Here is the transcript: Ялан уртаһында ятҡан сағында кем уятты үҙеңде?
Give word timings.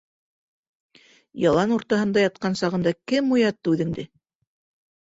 Ялан 1.49 1.75
уртаһында 1.75 2.25
ятҡан 2.27 2.59
сағында 2.63 2.95
кем 3.13 3.31
уятты 3.39 3.77
үҙеңде? 3.77 4.13